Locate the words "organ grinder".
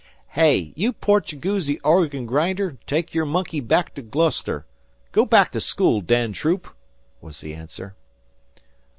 1.83-2.79